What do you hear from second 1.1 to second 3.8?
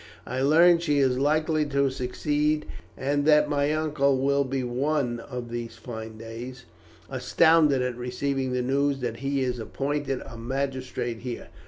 likely to succeed, and that my